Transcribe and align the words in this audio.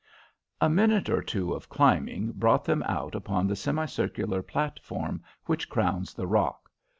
A 0.59 0.67
minute 0.67 1.11
or 1.11 1.21
two 1.21 1.53
of 1.53 1.69
climbing 1.69 2.31
brought 2.31 2.65
them 2.65 2.81
out 2.87 3.13
upon 3.13 3.45
the 3.45 3.55
semicircular 3.55 4.41
platform 4.41 5.21
which 5.45 5.69
crowns 5.69 6.15
the 6.15 6.25
rock. 6.25 6.71